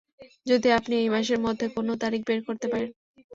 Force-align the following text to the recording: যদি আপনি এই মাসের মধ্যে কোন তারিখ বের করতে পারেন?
যদি 0.47 0.67
আপনি 0.77 0.93
এই 0.97 1.09
মাসের 1.09 1.39
মধ্যে 1.39 1.65
কোন 1.75 1.87
তারিখ 2.03 2.21
বের 2.27 2.39
করতে 2.47 2.67
পারেন? 2.67 2.89